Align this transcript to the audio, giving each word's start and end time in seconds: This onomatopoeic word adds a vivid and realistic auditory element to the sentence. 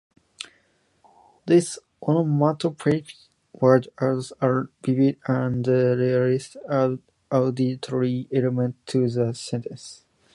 This 1.45 1.77
onomatopoeic 2.01 3.13
word 3.53 3.89
adds 4.01 4.33
a 4.41 4.63
vivid 4.83 5.17
and 5.27 5.67
realistic 5.67 6.63
auditory 7.31 8.27
element 8.33 8.75
to 8.87 9.07
the 9.07 9.35
sentence. 9.35 10.03